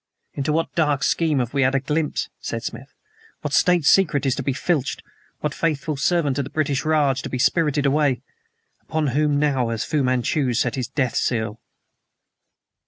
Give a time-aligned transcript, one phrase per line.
[0.33, 2.91] "Into what dark scheme have we had a glimpse?" said Smith.
[3.41, 5.03] "What State secret is to be filched?
[5.41, 8.23] What faithful servant of the British Raj to be spirited away?
[8.81, 11.59] Upon whom now has Fu Manchu set his death seal?"